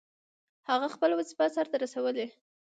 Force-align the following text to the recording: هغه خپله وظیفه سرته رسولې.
هغه 0.69 0.87
خپله 0.95 1.13
وظیفه 1.19 1.45
سرته 1.55 1.75
رسولې. 1.83 2.27